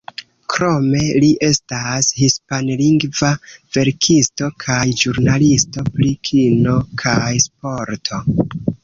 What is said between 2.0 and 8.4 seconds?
hispanlingva verkisto, kaj ĵurnalisto pri kino kaj sporto.